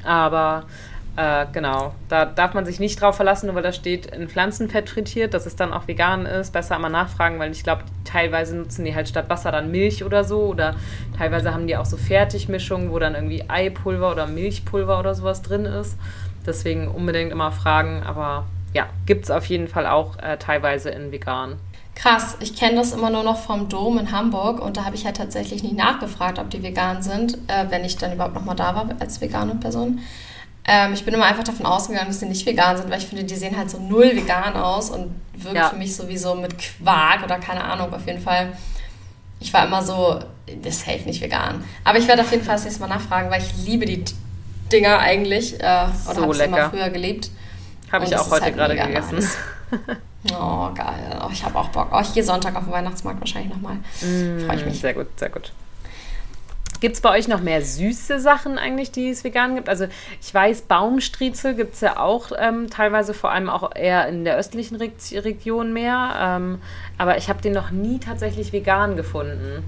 Aber 0.03 0.65
äh, 1.17 1.47
genau, 1.53 1.95
da 2.09 2.25
darf 2.25 2.55
man 2.55 2.67
sich 2.67 2.81
nicht 2.81 3.01
drauf 3.01 3.15
verlassen, 3.15 3.47
nur 3.47 3.55
weil 3.55 3.63
da 3.63 3.73
steht 3.73 4.07
in 4.07 4.29
Pflanzenfett 4.29 4.91
frittiert, 4.91 5.33
dass 5.33 5.47
es 5.47 5.55
dann 5.55 5.73
auch 5.73 5.87
vegan 5.87 6.27
ist. 6.27 6.53
Besser 6.53 6.75
einmal 6.75 6.91
nachfragen, 6.91 7.39
weil 7.39 7.53
ich 7.53 7.63
glaube, 7.63 7.85
teilweise 8.05 8.57
nutzen 8.57 8.85
die 8.85 8.95
halt 8.95 9.09
statt 9.09 9.29
Wasser 9.29 9.53
dann 9.53 9.71
Milch 9.71 10.03
oder 10.03 10.25
so. 10.25 10.41
Oder 10.41 10.75
teilweise 11.17 11.55
haben 11.55 11.69
die 11.69 11.77
auch 11.77 11.85
so 11.85 11.97
Fertigmischungen, 11.97 12.91
wo 12.91 12.99
dann 12.99 13.15
irgendwie 13.15 13.45
Eipulver 13.49 14.11
oder 14.11 14.27
Milchpulver 14.27 14.99
oder 14.99 15.15
sowas 15.15 15.43
drin 15.43 15.67
ist. 15.67 15.97
Deswegen 16.45 16.89
unbedingt 16.89 17.31
immer 17.31 17.53
fragen. 17.53 18.03
Aber 18.03 18.47
ja, 18.73 18.87
gibt 19.07 19.25
es 19.25 19.31
auf 19.31 19.47
jeden 19.47 19.69
Fall 19.69 19.87
auch 19.87 20.19
äh, 20.19 20.37
teilweise 20.37 20.91
in 20.91 21.13
vegan. 21.13 21.57
Krass, 21.95 22.37
ich 22.41 22.57
kenne 22.57 22.75
das 22.75 22.93
immer 22.93 23.11
nur 23.11 23.23
noch 23.23 23.37
vom 23.37 23.69
Dom 23.69 23.99
in 23.99 24.11
Hamburg 24.11 24.61
und 24.61 24.77
da 24.77 24.85
habe 24.85 24.97
ich 24.97 25.05
halt 25.05 25.17
tatsächlich 25.17 25.63
nicht 25.63 25.77
nachgefragt, 25.77 26.41
ob 26.41 26.51
die 26.51 26.61
vegan 26.61 27.03
sind, 27.03 27.39
äh, 27.47 27.67
wenn 27.69 27.85
ich 27.85 27.97
dann 27.97 28.13
überhaupt 28.13 28.35
nochmal 28.35 28.57
da 28.57 28.75
war 28.75 28.89
als 28.99 29.21
vegane 29.21 29.55
Person. 29.55 30.01
Ähm, 30.67 30.95
ich 30.95 31.05
bin 31.05 31.13
immer 31.15 31.27
einfach 31.27 31.45
davon 31.45 31.67
ausgegangen, 31.67 32.09
dass 32.09 32.21
sie 32.21 32.27
nicht 32.27 32.47
vegan 32.47 32.77
sind, 32.77 32.91
weil 32.91 32.99
ich 32.99 33.07
finde, 33.07 33.25
die 33.25 33.35
sehen 33.35 33.57
halt 33.57 33.71
so 33.71 33.79
null 33.79 34.17
vegan 34.17 34.57
aus 34.57 34.91
und 34.91 35.15
wirken 35.35 35.57
ja. 35.57 35.69
für 35.69 35.77
mich 35.77 35.95
sowieso 35.95 36.35
mit 36.35 36.55
Quark 36.59 37.23
oder 37.23 37.39
keine 37.39 37.65
Ahnung, 37.65 37.93
auf 37.93 38.07
jeden 38.07 38.21
Fall. 38.21 38.53
Ich 39.41 39.53
war 39.53 39.67
immer 39.67 39.83
so, 39.83 40.21
das 40.63 40.81
safe 40.81 41.03
nicht 41.05 41.21
vegan. 41.21 41.63
Aber 41.85 41.99
ich 41.99 42.09
werde 42.09 42.23
auf 42.23 42.31
jeden 42.31 42.45
Fall 42.45 42.55
das 42.55 42.65
nächste 42.65 42.81
Mal 42.81 42.89
nachfragen, 42.89 43.31
weil 43.31 43.43
ich 43.43 43.67
liebe 43.67 43.85
die 43.85 44.05
Dinger 44.73 44.99
eigentlich. 44.99 45.61
Äh, 45.61 45.87
oder 46.07 46.15
so 46.15 46.23
habe 46.23 46.35
sie 46.35 46.45
immer 46.45 46.71
früher 46.71 46.89
geliebt. 46.89 47.31
Habe 47.93 48.07
ich 48.07 48.17
auch 48.17 48.31
heute 48.31 48.45
halt 48.45 48.57
gerade 48.57 48.77
gegessen. 48.77 49.27
Oh, 50.33 50.71
geil. 50.75 51.21
Oh, 51.23 51.29
ich 51.31 51.45
habe 51.45 51.59
auch 51.59 51.69
Bock. 51.69 51.89
Oh, 51.93 52.01
ich 52.01 52.15
gehe 52.15 52.25
Sonntag 52.25 52.57
auf 52.57 52.65
den 52.65 52.73
Weihnachtsmarkt 52.73 53.21
wahrscheinlich 53.21 53.53
nochmal. 53.53 53.77
Mm, 54.01 54.47
Freue 54.47 54.57
ich 54.57 54.65
mich. 54.65 54.81
Sehr 54.81 54.95
gut, 54.95 55.07
sehr 55.19 55.29
gut. 55.29 55.53
Gibt 56.85 56.97
es 56.97 57.01
bei 57.01 57.13
euch 57.13 57.29
noch 57.29 57.41
mehr 57.41 57.63
süße 57.63 58.21
Sachen 58.21 58.59
eigentlich, 58.59 58.91
die 58.91 59.09
es 59.09 59.25
vegan 59.25 59.55
gibt? 59.55 59.71
Also 59.71 59.87
ich 60.21 60.35
weiß, 60.35 60.65
Baumstriezel 60.69 61.55
gibt 61.55 61.77
es 61.77 61.81
ja 61.81 61.99
auch 61.99 62.31
ähm, 62.39 62.69
teilweise, 62.69 63.15
vor 63.15 63.33
allem 63.33 63.49
auch 63.49 63.75
eher 63.75 64.07
in 64.07 64.27
der 64.27 64.37
östlichen 64.37 64.77
Re 64.77 64.91
Region 65.13 65.73
mehr. 65.73 66.15
Ähm, 66.21 66.59
aber 66.99 67.17
ich 67.17 67.31
habe 67.31 67.41
den 67.41 67.55
noch 67.55 67.71
nie 67.71 68.01
tatsächlich 68.01 68.53
vegan 68.53 68.97
gefunden. 68.97 69.65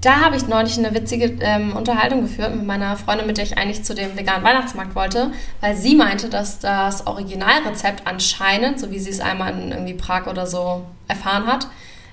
Da 0.00 0.20
habe 0.20 0.36
ich 0.36 0.46
neulich 0.46 0.78
eine 0.78 0.94
witzige 0.94 1.36
ähm, 1.40 1.74
Unterhaltung 1.74 2.22
geführt 2.22 2.54
mit 2.54 2.64
meiner 2.64 2.96
Freundin, 2.96 3.26
mit 3.26 3.36
der 3.36 3.44
ich 3.44 3.58
eigentlich 3.58 3.82
zu 3.82 3.92
dem 3.92 4.16
veganen 4.16 4.44
Weihnachtsmarkt 4.44 4.94
wollte, 4.94 5.32
weil 5.60 5.74
sie 5.74 5.96
meinte, 5.96 6.28
dass 6.28 6.60
das 6.60 7.08
Originalrezept 7.08 8.06
anscheinend, 8.06 8.78
so 8.78 8.92
wie 8.92 9.00
sie 9.00 9.10
es 9.10 9.18
einmal 9.18 9.52
in 9.52 9.72
irgendwie 9.72 9.94
Prag 9.94 10.28
oder 10.28 10.46
so 10.46 10.86
erfahren 11.08 11.48
hat, 11.48 11.66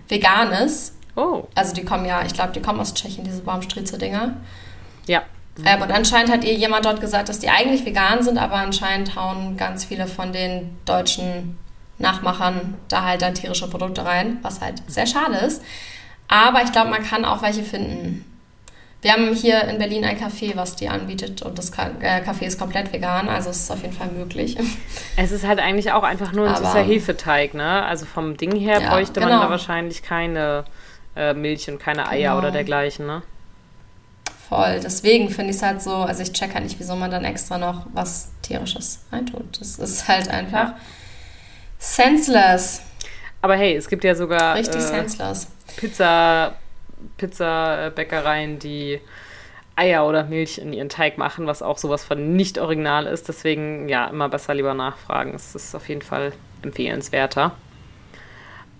vegan 0.08 0.52
ist. 0.54 0.96
Oh. 1.22 1.48
Also 1.54 1.74
die 1.76 1.86
kommen 1.86 2.06
ja, 2.06 2.24
ich 2.26 2.34
glaube, 2.34 2.52
die 2.54 2.62
kommen 2.62 2.80
aus 2.80 2.94
Tschechien, 2.94 3.24
diese 3.24 3.42
Baumstriezel-Dinger. 3.42 4.34
Ja. 5.06 5.22
Ähm, 5.64 5.82
und 5.82 5.92
anscheinend 5.92 6.32
hat 6.32 6.44
ihr 6.44 6.54
jemand 6.54 6.86
dort 6.86 7.00
gesagt, 7.00 7.30
dass 7.30 7.40
die 7.40 7.50
eigentlich 7.50 7.86
vegan 7.86 8.24
sind, 8.24 8.38
aber 8.38 8.56
anscheinend 8.56 9.16
hauen 9.16 9.58
ganz 9.58 9.86
viele 9.86 10.08
von 10.08 10.34
den 10.34 10.78
deutschen 10.86 11.60
Nachmachern 12.00 12.76
da 12.88 13.04
halt 13.04 13.22
dann 13.22 13.36
tierische 13.36 13.70
Produkte 13.70 14.04
rein, 14.04 14.40
was 14.42 14.62
halt 14.62 14.82
sehr 14.88 15.06
schade 15.06 15.36
ist. 15.38 15.62
Aber 16.28 16.64
ich 16.64 16.72
glaube, 16.72 16.90
man 16.90 17.04
kann 17.04 17.26
auch 17.26 17.44
welche 17.44 17.64
finden. 17.64 18.26
Wir 19.02 19.14
haben 19.14 19.34
hier 19.34 19.64
in 19.66 19.80
Berlin 19.80 20.06
ein 20.06 20.18
Café, 20.18 20.56
was 20.56 20.76
die 20.76 20.88
anbietet 20.88 21.42
und 21.42 21.58
das 21.58 21.72
äh, 21.72 22.22
Café 22.22 22.44
ist 22.44 22.60
komplett 22.60 22.94
vegan, 22.94 23.30
also 23.30 23.50
es 23.50 23.62
ist 23.62 23.72
auf 23.72 23.82
jeden 23.82 23.94
Fall 23.94 24.10
möglich. 24.10 24.58
Es 25.18 25.32
ist 25.32 25.46
halt 25.46 25.60
eigentlich 25.60 25.92
auch 25.92 26.04
einfach 26.04 26.32
nur 26.32 26.48
ein 26.48 26.56
süßer 26.56 26.84
Hefeteig, 26.84 27.54
ne? 27.54 27.84
Also 27.84 28.06
vom 28.06 28.38
Ding 28.38 28.56
her 28.56 28.80
ja, 28.80 28.90
bräuchte 28.90 29.20
genau. 29.20 29.34
man 29.34 29.42
da 29.42 29.50
wahrscheinlich 29.50 30.04
keine 30.04 30.64
äh, 31.16 31.34
Milch 31.34 31.70
und 31.70 31.80
keine 31.80 32.08
Eier 32.08 32.30
genau. 32.30 32.38
oder 32.38 32.52
dergleichen, 32.52 33.06
ne? 33.06 33.24
Voll. 34.50 34.82
Deswegen 34.84 35.30
finde 35.30 35.52
ich 35.52 35.58
es 35.58 35.64
halt 35.64 35.82
so, 35.82 35.94
also 35.96 36.22
ich 36.22 36.34
check 36.34 36.54
halt 36.54 36.66
nicht, 36.66 36.80
wieso 36.80 36.96
man 36.96 37.10
dann 37.10 37.24
extra 37.24 37.58
noch 37.58 37.86
was 37.94 38.32
tierisches 38.42 39.06
reintut. 39.12 39.60
Das 39.60 39.80
ist 39.80 40.08
halt 40.08 40.28
einfach 40.30 40.70
ja. 40.70 40.78
senseless. 41.80 42.82
Aber 43.42 43.56
hey, 43.56 43.76
es 43.76 43.88
gibt 43.88 44.04
ja 44.04 44.14
sogar. 44.14 44.56
Richtig 44.56 44.76
äh, 44.76 44.82
senseless 44.82 45.48
Pizza, 45.78 46.56
Pizzabäckereien, 47.18 48.60
die 48.60 49.00
Eier 49.76 50.06
oder 50.06 50.26
Milch 50.26 50.58
in 50.58 50.74
ihren 50.74 50.90
Teig 50.90 51.18
machen, 51.18 51.48
was 51.48 51.62
auch 51.62 51.78
sowas 51.78 52.04
von 52.04 52.36
nicht 52.36 52.58
original 52.58 53.08
ist. 53.08 53.28
Deswegen 53.30 53.90
ja, 53.90 54.08
immer 54.08 54.30
besser 54.30 54.54
lieber 54.54 54.74
nachfragen. 54.74 55.34
Es 55.34 55.56
ist 55.56 55.76
auf 55.76 55.88
jeden 55.88 56.02
Fall 56.02 56.34
empfehlenswerter. 56.62 57.54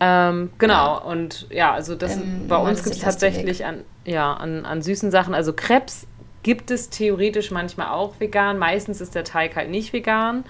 Ähm, 0.04 0.50
genau, 0.58 0.96
ja. 0.96 0.98
und 0.98 1.46
ja, 1.52 1.74
also 1.74 1.94
das 1.94 2.16
ähm, 2.16 2.48
bei 2.48 2.58
uns 2.58 2.84
gibt 2.84 2.96
es 2.96 3.02
tatsächlich 3.04 3.66
an, 3.66 3.84
ja, 4.04 4.34
an, 4.34 4.66
an 4.66 4.82
süßen 4.82 5.12
Sachen, 5.12 5.36
also 5.36 5.54
Krebs 5.54 6.08
gibt 6.42 6.72
es 6.72 6.90
theoretisch 6.90 7.52
manchmal 7.52 7.90
auch 7.90 8.20
vegan. 8.20 8.58
Meistens 8.58 9.00
ist 9.00 9.14
der 9.14 9.24
Teig 9.24 9.56
halt 9.56 9.70
nicht 9.70 9.94
vegan. 9.94 10.44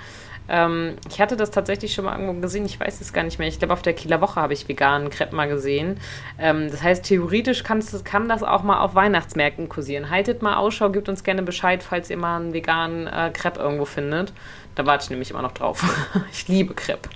Ähm, 0.48 0.96
ich 1.10 1.22
hatte 1.22 1.38
das 1.38 1.52
tatsächlich 1.52 1.94
schon 1.94 2.06
mal 2.06 2.18
irgendwo 2.18 2.40
gesehen, 2.42 2.66
ich 2.66 2.80
weiß 2.80 3.00
es 3.02 3.14
gar 3.14 3.24
nicht 3.24 3.40
mehr. 3.40 3.48
Ich 3.48 3.60
glaube, 3.60 3.74
auf 3.74 3.82
der 3.82 3.94
Kieler 3.94 4.22
Woche 4.22 4.42
habe 4.42 4.54
ich 4.54 4.68
veganen 4.68 5.10
Crepe 5.10 5.36
mal 5.36 5.48
gesehen. 5.48 6.00
Ähm, 6.40 6.70
das 6.72 6.82
heißt, 6.82 7.06
theoretisch 7.06 7.64
kann 7.64 7.82
das 8.28 8.44
auch 8.44 8.64
mal 8.64 8.80
auf 8.80 8.96
Weihnachtsmärkten 8.96 9.70
kursieren. 9.70 10.10
Haltet 10.10 10.42
mal 10.42 10.56
Ausschau, 10.56 10.90
gebt 10.90 11.10
uns 11.10 11.24
gerne 11.24 11.44
Bescheid, 11.44 11.84
falls 11.84 12.10
ihr 12.10 12.18
mal 12.18 12.38
einen 12.38 12.54
veganen 12.54 13.08
äh, 13.08 13.32
Crepe 13.34 13.60
irgendwo 13.60 13.86
findet. 13.86 14.34
Da 14.76 14.86
warte 14.86 15.04
ich 15.04 15.10
nämlich 15.10 15.32
immer 15.32 15.42
noch 15.42 15.52
drauf. 15.52 15.84
ich 16.32 16.48
liebe 16.48 16.74
Crepe. 16.74 17.10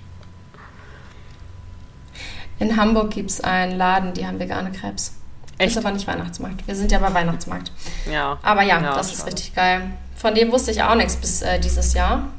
In 2.60 2.78
Hamburg 2.78 3.12
gibt 3.12 3.32
es 3.32 3.42
einen 3.42 3.78
Laden, 3.78 4.14
die 4.14 4.26
haben 4.26 4.40
vegane 4.40 4.72
Crepes. 4.72 5.14
Echt? 5.58 5.72
Ist 5.72 5.78
aber 5.78 5.92
nicht 5.92 6.08
Weihnachtsmarkt. 6.08 6.68
Wir 6.68 6.76
sind 6.76 6.92
ja 6.92 7.00
bei 7.00 7.14
Weihnachtsmarkt. 7.14 7.72
Ja. 8.12 8.38
Aber 8.42 8.62
ja, 8.64 8.82
ja 8.82 8.96
das 8.96 9.14
ist 9.14 9.26
richtig 9.26 9.56
geil. 9.56 9.92
Von 10.16 10.36
dem 10.36 10.52
wusste 10.52 10.72
ich 10.72 10.82
auch 10.84 10.96
nichts 10.96 11.16
bis 11.16 11.42
äh, 11.42 11.60
dieses 11.60 11.94
Jahr. 11.94 12.30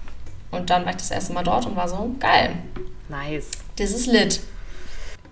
Und 0.50 0.70
dann 0.70 0.84
war 0.84 0.90
ich 0.90 0.96
das 0.96 1.10
erste 1.10 1.32
Mal 1.32 1.42
dort 1.42 1.66
und 1.66 1.76
war 1.76 1.88
so, 1.88 2.14
geil. 2.20 2.56
Nice. 3.08 3.50
Das 3.76 3.90
ist 3.90 4.06
lit. 4.06 4.40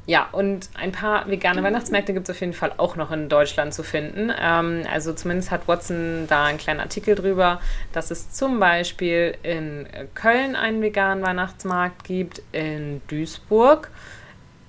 Ja, 0.07 0.29
und 0.33 0.69
ein 0.75 0.93
paar 0.93 1.29
vegane 1.31 1.63
Weihnachtsmärkte 1.63 2.13
gibt 2.13 2.29
es 2.29 2.35
auf 2.35 2.41
jeden 2.41 2.53
Fall 2.53 2.73
auch 2.77 2.97
noch 2.97 3.11
in 3.11 3.31
Deutschland 3.31 3.73
zu 3.73 3.83
finden. 3.83 4.31
Ähm, 4.39 4.83
also 4.93 5.15
zumindest 5.15 5.51
hat 5.51 5.67
Watson 5.67 6.27
da 6.29 6.45
einen 6.45 6.59
kleinen 6.59 6.81
Artikel 6.81 7.15
drüber, 7.15 7.61
dass 7.93 8.11
es 8.11 8.31
zum 8.31 8.61
Beispiel 8.61 9.37
in 9.43 9.87
Köln 10.15 10.57
einen 10.57 10.83
veganen 10.83 11.25
Weihnachtsmarkt 11.25 12.05
gibt, 12.05 12.43
in 12.53 13.01
Duisburg, 13.09 13.91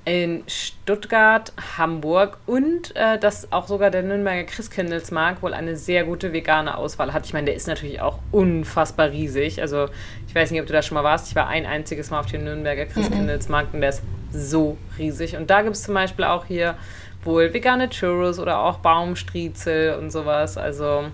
in 0.06 0.44
Stuttgart, 0.48 1.52
Hamburg 1.78 2.38
und 2.46 2.96
äh, 2.96 3.18
dass 3.18 3.52
auch 3.52 3.68
sogar 3.68 3.90
der 3.90 4.04
Nürnberger 4.04 4.44
Christkindlesmarkt 4.44 5.42
wohl 5.42 5.54
eine 5.54 5.76
sehr 5.76 6.04
gute 6.04 6.32
vegane 6.32 6.78
Auswahl 6.78 7.12
hat. 7.12 7.26
Ich 7.26 7.34
meine, 7.34 7.46
der 7.46 7.56
ist 7.56 7.68
natürlich 7.68 8.02
auch 8.02 8.20
unfassbar 8.32 9.10
riesig. 9.10 9.62
Also 9.62 9.88
ich 10.28 10.36
weiß 10.36 10.52
nicht, 10.52 10.62
ob 10.62 10.68
du 10.68 10.74
da 10.74 10.84
schon 10.84 10.96
mal 10.96 11.04
warst. 11.04 11.28
Ich 11.30 11.36
war 11.36 11.48
ein 11.48 11.66
einziges 11.66 12.12
Mal 12.12 12.20
auf 12.20 12.28
dem 12.28 12.44
Nürnberger 12.44 12.86
Christkindlesmarkt 12.86 13.74
und 13.74 13.82
der 13.82 13.90
ist 13.90 14.04
so 14.32 14.78
riesig. 14.98 15.36
Und 15.38 15.50
da 15.50 15.64
gibt 15.64 15.76
es 15.76 15.84
zum 15.84 15.96
Beispiel 15.96 16.26
auch 16.26 16.46
hier 16.46 16.78
wohl 17.24 17.54
vegane 17.54 17.90
Churros 17.90 18.38
oder 18.38 18.60
auch 18.60 18.78
Baumstriezel 18.78 19.96
und 19.96 20.12
sowas. 20.12 20.58
Also 20.58 21.06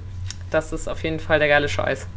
das 0.50 0.74
ist 0.74 0.90
auf 0.90 1.02
jeden 1.04 1.20
Fall 1.20 1.40
der 1.40 1.48
geile 1.48 1.70
Scheiß. 1.70 2.08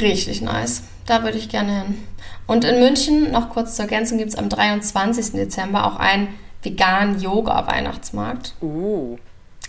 Richtig 0.00 0.42
nice. 0.42 0.84
Da 1.06 1.22
würde 1.24 1.38
ich 1.38 1.48
gerne 1.48 1.82
hin. 1.82 2.13
Und 2.46 2.64
in 2.64 2.80
München, 2.80 3.30
noch 3.30 3.50
kurz 3.50 3.76
zur 3.76 3.86
Ergänzung, 3.86 4.18
gibt 4.18 4.30
es 4.30 4.36
am 4.36 4.48
23. 4.48 5.32
Dezember 5.32 5.86
auch 5.86 5.96
einen 5.96 6.28
veganen 6.62 7.20
Yoga-Weihnachtsmarkt. 7.20 8.54
Uh. 8.60 9.18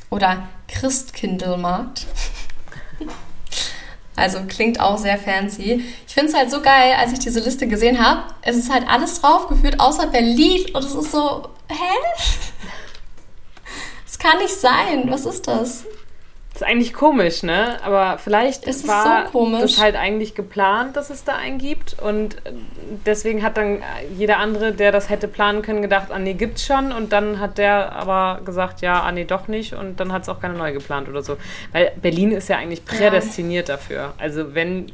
Oder 0.10 0.48
Christkindelmarkt. 0.68 2.06
also 4.16 4.40
klingt 4.48 4.80
auch 4.80 4.98
sehr 4.98 5.18
fancy. 5.18 5.86
Ich 6.08 6.14
finde 6.14 6.32
es 6.32 6.38
halt 6.38 6.52
so 6.52 6.62
geil, 6.62 6.96
als 7.00 7.14
ich 7.14 7.20
diese 7.20 7.40
Liste 7.40 7.68
gesehen 7.68 8.04
habe. 8.06 8.24
Es 8.42 8.58
ist 8.58 8.72
halt 8.72 8.88
alles 8.88 9.22
draufgeführt, 9.22 9.80
außer 9.80 10.08
Berlin. 10.08 10.66
Und 10.74 10.84
es 10.84 10.96
ist 10.96 11.12
so, 11.12 11.50
hä? 11.70 11.76
Das 14.06 14.20
kann 14.20 14.38
nicht 14.38 14.56
sein. 14.56 15.12
Was 15.12 15.26
ist 15.26 15.46
das? 15.46 15.84
Das 16.56 16.62
ist 16.62 16.68
eigentlich 16.70 16.94
komisch, 16.94 17.44
ne? 17.44 17.84
Aber 17.84 18.18
vielleicht 18.18 18.64
ist 18.64 18.88
war 18.88 19.30
so 19.34 19.52
das 19.60 19.78
halt 19.78 19.98
eigentlich 19.98 20.36
geplant, 20.36 20.96
dass 20.96 21.10
es 21.10 21.26
da 21.26 21.36
einen 21.36 21.58
gibt. 21.58 22.02
Und 22.02 22.38
deswegen 23.06 23.44
hat 23.44 23.58
dann 23.58 23.84
jeder 24.18 24.38
andere, 24.38 24.72
der 24.72 24.94
das 24.94 25.10
hätte 25.10 25.28
planen 25.28 25.64
können, 25.64 25.82
gedacht, 25.82 26.12
ah 26.12 26.18
nee, 26.18 26.34
gibt's 26.34 26.66
schon. 26.66 26.94
Und 26.94 27.12
dann 27.12 27.42
hat 27.42 27.58
der 27.58 27.92
aber 27.92 28.40
gesagt, 28.46 28.80
ja, 28.80 29.02
ah 29.02 29.12
nee, 29.12 29.26
doch 29.26 29.50
nicht. 29.50 29.74
Und 29.74 30.00
dann 30.00 30.14
hat 30.14 30.22
es 30.22 30.30
auch 30.30 30.40
keine 30.40 30.54
neu 30.54 30.72
geplant 30.72 31.10
oder 31.10 31.24
so. 31.24 31.36
Weil 31.74 31.92
Berlin 32.02 32.32
ist 32.32 32.48
ja 32.48 32.56
eigentlich 32.56 32.86
prädestiniert 32.86 33.68
ja. 33.68 33.76
dafür. 33.76 34.14
Also 34.18 34.56
wenn, 34.56 34.88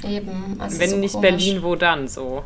also 0.57 0.79
wenn 0.79 0.89
so 0.89 0.97
nicht 0.97 1.13
komisch. 1.13 1.29
Berlin, 1.29 1.61
wo 1.61 1.75
dann 1.75 2.07
so? 2.07 2.43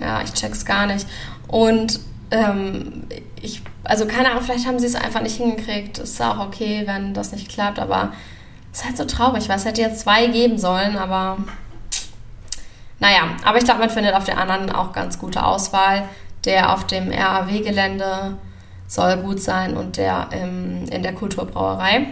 Ja, 0.00 0.22
ich 0.22 0.32
check's 0.32 0.64
gar 0.64 0.86
nicht. 0.86 1.08
Und 1.48 1.98
ähm, 2.30 3.04
ich, 3.40 3.62
also 3.84 4.06
keine 4.06 4.30
Ahnung, 4.30 4.42
vielleicht 4.42 4.66
haben 4.66 4.78
sie 4.78 4.86
es 4.86 4.94
einfach 4.94 5.22
nicht 5.22 5.36
hingekriegt. 5.36 5.98
Ist 5.98 6.20
auch 6.20 6.38
okay, 6.38 6.82
wenn 6.86 7.14
das 7.14 7.32
nicht 7.32 7.48
klappt, 7.48 7.78
aber 7.78 8.12
es 8.72 8.80
ist 8.80 8.84
halt 8.84 8.96
so 8.96 9.04
traurig, 9.04 9.48
weil 9.48 9.56
es 9.56 9.64
hätte 9.64 9.80
jetzt 9.80 10.00
zwei 10.00 10.26
geben 10.26 10.58
sollen, 10.58 10.96
aber 10.96 11.38
naja, 13.00 13.22
aber 13.44 13.58
ich 13.58 13.64
glaube, 13.64 13.80
man 13.80 13.90
findet 13.90 14.14
auf 14.14 14.24
den 14.24 14.36
anderen 14.36 14.70
auch 14.70 14.92
ganz 14.92 15.18
gute 15.18 15.44
Auswahl. 15.44 16.08
Der 16.44 16.72
auf 16.72 16.86
dem 16.86 17.10
RAW-Gelände 17.10 18.38
soll 18.86 19.18
gut 19.18 19.40
sein 19.40 19.76
und 19.76 19.96
der 19.96 20.28
im, 20.32 20.86
in 20.88 21.02
der 21.02 21.14
Kulturbrauerei. 21.14 22.06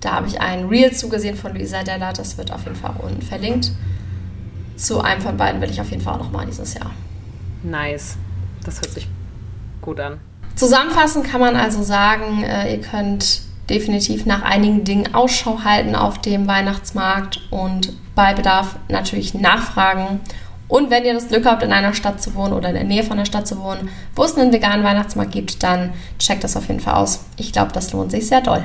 Da 0.00 0.12
habe 0.12 0.26
ich 0.26 0.40
ein 0.40 0.66
Reel 0.68 0.92
zugesehen 0.92 1.36
von 1.36 1.54
Luisa 1.54 1.82
Della, 1.82 2.12
das 2.12 2.36
wird 2.36 2.52
auf 2.52 2.64
jeden 2.64 2.76
Fall 2.76 2.94
unten 2.98 3.22
verlinkt. 3.22 3.72
Zu 4.76 5.00
einem 5.00 5.22
von 5.22 5.36
beiden 5.36 5.60
will 5.62 5.70
ich 5.70 5.80
auf 5.80 5.90
jeden 5.90 6.02
Fall 6.02 6.14
auch 6.14 6.18
nochmal 6.18 6.44
dieses 6.44 6.74
Jahr. 6.74 6.90
Nice. 7.62 8.18
Das 8.64 8.76
hört 8.76 8.90
sich 8.90 9.08
gut 9.80 10.00
an. 10.00 10.18
Zusammenfassend 10.56 11.26
kann 11.26 11.40
man 11.40 11.56
also 11.56 11.82
sagen, 11.82 12.42
äh, 12.42 12.74
ihr 12.74 12.80
könnt 12.80 13.42
definitiv 13.68 14.26
nach 14.26 14.42
einigen 14.42 14.84
Dingen 14.84 15.14
Ausschau 15.14 15.64
halten 15.64 15.94
auf 15.94 16.18
dem 16.18 16.46
Weihnachtsmarkt 16.46 17.40
und 17.50 17.92
bei 18.14 18.34
Bedarf 18.34 18.76
natürlich 18.88 19.34
nachfragen 19.34 20.20
Und 20.68 20.90
wenn 20.90 21.04
ihr 21.04 21.14
das 21.14 21.28
Glück 21.28 21.46
habt, 21.46 21.62
in 21.62 21.72
einer 21.72 21.94
Stadt 21.94 22.22
zu 22.22 22.34
wohnen 22.34 22.52
oder 22.52 22.68
in 22.68 22.74
der 22.74 22.84
Nähe 22.84 23.02
von 23.02 23.16
der 23.16 23.26
Stadt 23.26 23.46
zu 23.46 23.60
wohnen, 23.60 23.90
wo 24.14 24.24
es 24.24 24.36
einen 24.36 24.52
veganen 24.52 24.84
Weihnachtsmarkt 24.84 25.32
gibt, 25.32 25.62
dann 25.62 25.92
checkt 26.18 26.42
das 26.42 26.56
auf 26.56 26.68
jeden 26.68 26.80
Fall 26.80 26.94
aus. 26.94 27.24
Ich 27.36 27.52
glaube, 27.52 27.72
das 27.72 27.92
lohnt 27.92 28.10
sich 28.10 28.26
sehr 28.26 28.40
doll. 28.40 28.64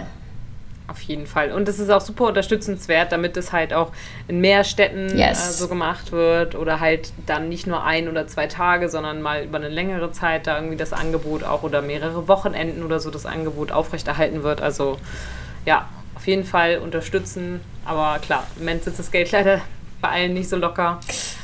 Auf 0.89 1.01
jeden 1.01 1.27
Fall. 1.27 1.51
Und 1.51 1.69
es 1.69 1.77
ist 1.77 1.91
auch 1.91 2.01
super 2.01 2.25
unterstützenswert, 2.25 3.11
damit 3.11 3.37
es 3.37 3.53
halt 3.53 3.73
auch 3.73 3.91
in 4.27 4.41
mehr 4.41 4.63
Städten 4.63 5.15
yes. 5.15 5.49
äh, 5.49 5.53
so 5.53 5.67
gemacht 5.67 6.11
wird 6.11 6.55
oder 6.55 6.79
halt 6.79 7.13
dann 7.27 7.47
nicht 7.47 7.67
nur 7.67 7.83
ein 7.83 8.09
oder 8.09 8.27
zwei 8.27 8.47
Tage, 8.47 8.89
sondern 8.89 9.21
mal 9.21 9.43
über 9.43 9.57
eine 9.57 9.69
längere 9.69 10.11
Zeit 10.11 10.47
da 10.47 10.55
irgendwie 10.55 10.77
das 10.77 10.91
Angebot 10.91 11.43
auch 11.43 11.61
oder 11.61 11.83
mehrere 11.83 12.27
Wochenenden 12.27 12.83
oder 12.83 12.99
so 12.99 13.11
das 13.11 13.27
Angebot 13.27 13.71
aufrechterhalten 13.71 14.41
wird. 14.41 14.61
Also 14.61 14.97
ja, 15.63 15.87
auf 16.15 16.25
jeden 16.25 16.43
Fall 16.43 16.79
unterstützen. 16.79 17.61
Aber 17.85 18.17
klar, 18.17 18.47
im 18.55 18.63
Moment 18.63 18.83
sitzt 18.83 18.97
das 18.97 19.11
Geld 19.11 19.31
leider 19.33 19.61
bei 20.01 20.09
allen 20.09 20.33
nicht 20.33 20.49
so 20.49 20.55
locker. 20.55 20.99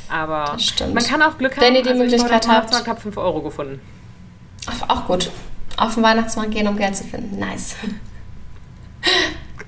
Aber 0.08 0.56
man 0.92 1.04
kann 1.04 1.22
auch 1.22 1.38
Glück 1.38 1.56
haben. 1.56 1.62
Wenn 1.62 1.76
ihr 1.76 1.82
die 1.84 1.90
also 1.90 2.02
Möglichkeit 2.02 2.48
habt. 2.48 2.74
Ich 2.74 2.88
habe 2.88 3.00
5 3.00 3.16
Euro 3.16 3.42
gefunden. 3.42 3.80
Auch 4.88 5.06
gut. 5.06 5.30
Auf 5.76 5.94
den 5.94 6.02
Weihnachtsmarkt 6.02 6.50
gehen, 6.50 6.66
um 6.66 6.76
Geld 6.76 6.96
zu 6.96 7.04
finden. 7.04 7.38
Nice. 7.38 7.76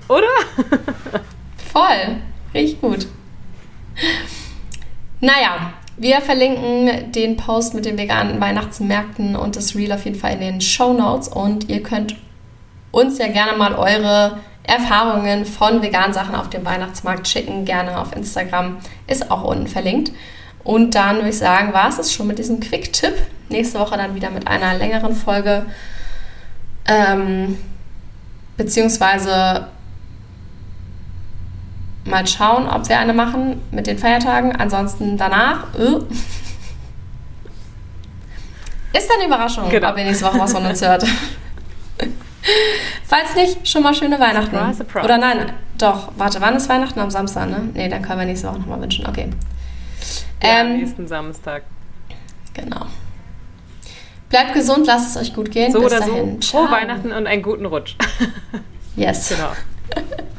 Oder? 0.09 0.27
Voll. 1.71 2.17
Richtig 2.53 2.81
gut. 2.81 3.07
Naja, 5.21 5.73
wir 5.97 6.21
verlinken 6.21 7.11
den 7.11 7.37
Post 7.37 7.73
mit 7.73 7.85
den 7.85 7.97
veganen 7.97 8.41
Weihnachtsmärkten 8.41 9.35
und 9.35 9.55
das 9.55 9.75
Reel 9.75 9.91
auf 9.91 10.05
jeden 10.05 10.19
Fall 10.19 10.33
in 10.33 10.39
den 10.39 10.61
Show 10.61 10.93
Notes 10.93 11.27
und 11.27 11.69
ihr 11.69 11.83
könnt 11.83 12.15
uns 12.91 13.17
ja 13.19 13.27
gerne 13.27 13.57
mal 13.57 13.75
eure 13.75 14.39
Erfahrungen 14.63 15.45
von 15.45 15.81
veganen 15.81 16.13
Sachen 16.13 16.35
auf 16.35 16.49
dem 16.49 16.65
Weihnachtsmarkt 16.65 17.27
schicken. 17.27 17.65
Gerne 17.65 17.99
auf 17.99 18.15
Instagram, 18.15 18.77
ist 19.07 19.29
auch 19.29 19.43
unten 19.43 19.67
verlinkt. 19.67 20.11
Und 20.63 20.95
dann 20.95 21.17
würde 21.17 21.29
ich 21.29 21.37
sagen, 21.37 21.73
war 21.73 21.89
es 21.89 21.99
es 21.99 22.13
schon 22.13 22.27
mit 22.27 22.39
diesem 22.39 22.59
Quick-Tipp. 22.59 23.15
Nächste 23.49 23.79
Woche 23.79 23.97
dann 23.97 24.15
wieder 24.15 24.29
mit 24.29 24.47
einer 24.47 24.75
längeren 24.75 25.15
Folge. 25.15 25.65
Ähm, 26.87 27.57
beziehungsweise 28.57 29.67
mal 32.05 32.25
schauen, 32.27 32.67
ob 32.67 32.87
wir 32.89 32.99
eine 32.99 33.13
machen 33.13 33.61
mit 33.71 33.87
den 33.87 33.97
Feiertagen. 33.97 34.55
Ansonsten 34.55 35.17
danach 35.17 35.73
äh, 35.75 35.97
ist 38.97 39.11
eine 39.11 39.25
Überraschung, 39.27 39.69
genau. 39.69 39.91
ob 39.91 39.97
ihr 39.97 40.05
nächste 40.05 40.25
Woche 40.25 40.39
was 40.39 40.51
von 40.51 40.65
uns 40.65 40.81
hört. 40.81 41.05
Falls 43.05 43.35
nicht, 43.35 43.67
schon 43.67 43.83
mal 43.83 43.93
schöne 43.93 44.19
Weihnachten. 44.19 44.55
Surprise, 44.55 44.77
surprise. 44.77 45.05
Oder 45.05 45.17
nein, 45.17 45.53
doch, 45.77 46.11
warte, 46.17 46.41
wann 46.41 46.55
ist 46.55 46.69
Weihnachten? 46.69 46.99
Am 46.99 47.11
Samstag, 47.11 47.49
ne? 47.49 47.69
Ne, 47.73 47.89
dann 47.89 48.01
können 48.01 48.19
wir 48.19 48.25
nächste 48.25 48.47
Woche 48.47 48.59
nochmal 48.59 48.81
wünschen. 48.81 49.05
Okay. 49.07 49.29
Ja, 50.41 50.61
ähm, 50.61 50.77
nächsten 50.77 51.07
Samstag. 51.07 51.63
Genau. 52.53 52.85
Bleibt 54.29 54.53
gesund, 54.53 54.85
lasst 54.87 55.15
es 55.15 55.21
euch 55.21 55.33
gut 55.33 55.51
gehen. 55.51 55.71
So 55.71 55.79
Bis 55.79 55.87
oder 55.87 55.99
dahin. 55.99 56.41
so. 56.41 56.57
Frohe 56.57 56.71
Weihnachten 56.71 57.11
und 57.11 57.27
einen 57.27 57.41
guten 57.41 57.65
Rutsch. 57.65 57.95
Yes. 58.95 59.29
Genau. 59.35 59.51